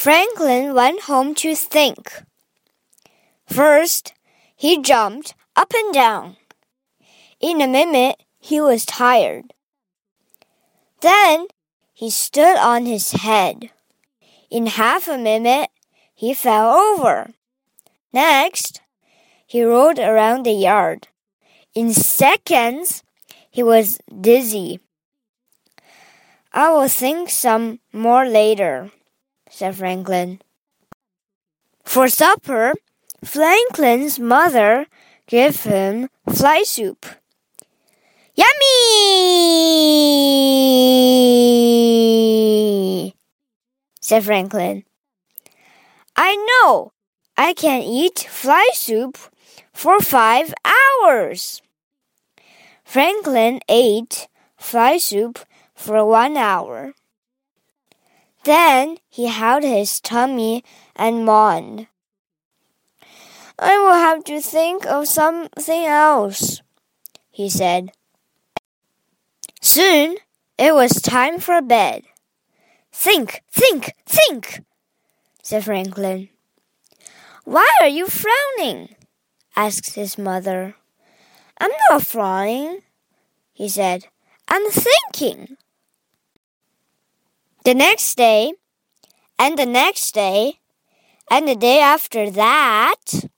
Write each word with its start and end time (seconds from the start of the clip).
Franklin 0.00 0.72
went 0.72 1.02
home 1.02 1.34
to 1.34 1.54
think. 1.54 2.22
First, 3.44 4.14
he 4.56 4.80
jumped 4.80 5.34
up 5.54 5.74
and 5.76 5.92
down. 5.92 6.38
In 7.38 7.60
a 7.60 7.68
minute, 7.68 8.16
he 8.38 8.62
was 8.62 8.86
tired. 8.86 9.52
Then, 11.02 11.48
he 11.92 12.08
stood 12.08 12.56
on 12.56 12.86
his 12.86 13.12
head. 13.12 13.72
In 14.50 14.68
half 14.68 15.06
a 15.06 15.18
minute, 15.18 15.68
he 16.14 16.32
fell 16.32 16.70
over. 16.70 17.34
Next, 18.10 18.80
he 19.46 19.62
rolled 19.62 19.98
around 19.98 20.46
the 20.46 20.56
yard. 20.56 21.08
In 21.74 21.92
seconds, 21.92 23.02
he 23.50 23.62
was 23.62 23.98
dizzy. 24.08 24.80
I 26.54 26.70
will 26.72 26.88
think 26.88 27.28
some 27.28 27.80
more 27.92 28.24
later, 28.24 28.92
said 29.50 29.76
Franklin. 29.76 30.40
For 31.84 32.08
supper, 32.08 32.72
Franklin's 33.22 34.18
mother 34.18 34.86
gave 35.26 35.64
him 35.64 36.08
fly 36.32 36.62
soup. 36.62 37.04
Yummy! 38.34 39.10
said 44.00 44.24
Franklin. 44.24 44.84
I 46.16 46.36
know. 46.36 46.92
I 47.36 47.52
can 47.52 47.82
eat 47.82 48.18
fly 48.18 48.70
soup 48.72 49.18
for 49.72 50.00
five 50.00 50.54
hours. 50.64 51.60
Franklin 52.84 53.60
ate 53.68 54.28
fly 54.56 54.98
soup 54.98 55.38
for 55.74 56.04
one 56.04 56.36
hour. 56.36 56.92
Then 58.44 58.98
he 59.08 59.26
held 59.26 59.62
his 59.62 60.00
tummy 60.00 60.64
and 60.96 61.24
moaned. 61.24 61.88
I 63.58 63.76
will 63.78 63.92
have 63.92 64.24
to 64.24 64.40
think 64.40 64.86
of 64.86 65.06
something 65.06 65.84
else, 65.84 66.62
he 67.30 67.50
said. 67.50 67.92
Soon 69.60 70.16
it 70.56 70.74
was 70.74 71.02
time 71.02 71.38
for 71.38 71.60
bed. 71.60 72.04
Think, 72.92 73.42
think, 73.50 73.92
think, 74.06 74.62
said 75.42 75.64
Franklin. 75.64 76.30
Why 77.44 77.68
are 77.80 77.88
you 77.88 78.06
frowning? 78.06 78.96
asked 79.54 79.94
his 79.94 80.16
mother. 80.16 80.76
I'm 81.58 81.70
not 81.90 82.06
frowning, 82.06 82.80
he 83.52 83.68
said. 83.68 84.06
I'm 84.48 84.70
thinking. 84.70 85.56
The 87.70 87.76
next 87.76 88.16
day, 88.16 88.54
and 89.38 89.56
the 89.56 89.64
next 89.64 90.12
day, 90.12 90.58
and 91.30 91.46
the 91.46 91.54
day 91.54 91.78
after 91.78 92.28
that, 92.28 93.30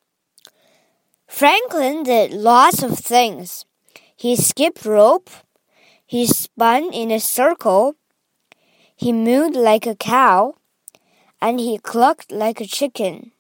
Franklin 1.29 2.03
did 2.03 2.33
lots 2.33 2.83
of 2.83 2.99
things. 2.99 3.67
He 4.17 4.35
skipped 4.37 4.87
rope, 4.87 5.29
he 6.07 6.27
spun 6.27 6.95
in 6.95 7.11
a 7.11 7.21
circle, 7.21 7.97
he 8.97 9.13
mooed 9.13 9.55
like 9.55 9.87
a 9.87 9.95
cow, 9.95 10.55
and 11.43 11.61
he 11.61 11.77
clucked 11.77 12.33
like 12.33 12.59
a 12.59 12.67
chicken. 12.67 13.33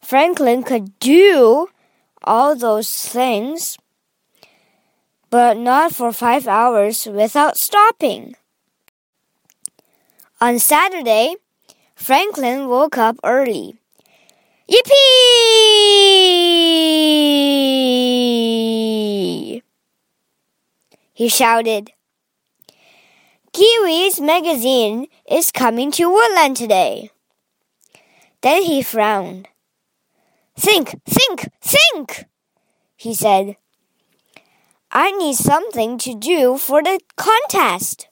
Franklin 0.00 0.62
could 0.62 0.98
do 1.00 1.68
all 2.24 2.56
those 2.56 2.88
things, 3.06 3.76
but 5.28 5.58
not 5.58 5.92
for 5.92 6.14
five 6.14 6.48
hours 6.48 7.04
without 7.04 7.58
stopping. 7.58 8.36
On 10.38 10.58
Saturday, 10.58 11.36
Franklin 11.94 12.68
woke 12.68 12.98
up 12.98 13.16
early. 13.24 13.78
Yippee! 14.68 14.92
He 21.14 21.30
shouted. 21.30 21.92
Kiwi's 23.54 24.20
magazine 24.20 25.06
is 25.26 25.50
coming 25.50 25.90
to 25.92 26.10
Woodland 26.10 26.58
today. 26.58 27.10
Then 28.42 28.62
he 28.64 28.82
frowned. 28.82 29.48
Think, 30.54 31.00
think, 31.06 31.48
think, 31.62 32.26
he 32.94 33.14
said. 33.14 33.56
I 34.92 35.12
need 35.12 35.36
something 35.36 35.96
to 35.96 36.14
do 36.14 36.58
for 36.58 36.82
the 36.82 37.00
contest. 37.16 38.08